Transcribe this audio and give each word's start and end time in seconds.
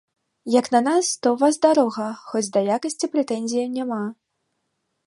Як 0.59 0.65
на 0.75 0.79
нас, 0.87 1.09
то 1.25 1.33
ў 1.33 1.37
вас 1.43 1.59
дорага, 1.67 2.07
хоць 2.31 2.45
да 2.57 2.65
якасці 2.79 3.13
прэтэнзіяў 3.13 3.67
няма. 3.77 4.05